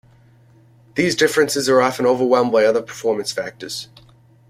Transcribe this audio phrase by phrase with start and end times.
[0.95, 3.87] These differences are often overwhelmed by other performance factors.